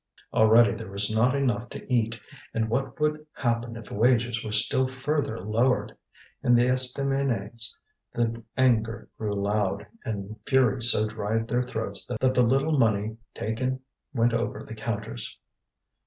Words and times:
Already 0.33 0.73
there 0.73 0.89
was 0.89 1.13
not 1.15 1.35
enough 1.35 1.69
to 1.69 1.93
eat, 1.93 2.19
and 2.55 2.69
what 2.69 2.99
would 2.99 3.23
happen 3.33 3.75
if 3.75 3.91
wages 3.91 4.43
were 4.43 4.51
still 4.51 4.87
further 4.87 5.39
lowered? 5.39 5.95
In 6.41 6.55
the 6.55 6.63
estaminets 6.65 7.75
the 8.15 8.41
anger 8.57 9.09
grew 9.19 9.35
loud, 9.35 9.85
and 10.03 10.39
fury 10.47 10.81
so 10.81 11.07
dried 11.07 11.47
their 11.47 11.61
throats 11.61 12.07
that 12.19 12.33
the 12.33 12.41
little 12.41 12.79
money 12.79 13.17
taken 13.35 13.81
went 14.11 14.33
over 14.33 14.63
the 14.63 14.73
counters. 14.73 15.37